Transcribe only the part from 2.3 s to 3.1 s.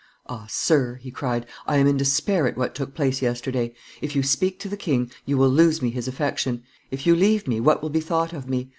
at what took